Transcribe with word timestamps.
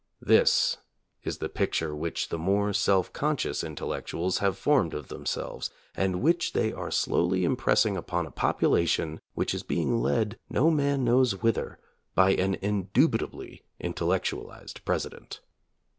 This 0.23 0.77
is 1.23 1.37
the 1.37 1.47
pic 1.47 1.73
ture 1.73 1.93
which 1.95 2.29
the 2.29 2.39
more 2.39 2.73
self 2.73 3.13
conscious 3.13 3.63
intellectuals 3.63 4.39
have 4.39 4.57
formed 4.57 4.95
of 4.95 5.09
themselves, 5.09 5.69
and 5.95 6.23
which 6.23 6.53
they 6.53 6.73
are 6.73 6.89
slowly 6.89 7.45
impressing 7.45 7.95
upon 7.95 8.25
a 8.25 8.31
population 8.31 9.21
which 9.35 9.53
is 9.53 9.61
be 9.61 9.79
ing 9.79 9.99
led 10.01 10.39
no 10.49 10.71
man 10.71 11.03
knows 11.03 11.43
whither 11.43 11.77
by 12.15 12.31
an 12.31 12.55
indubitably 12.63 13.61
intellectualized 13.79 14.83
President. 14.85 15.39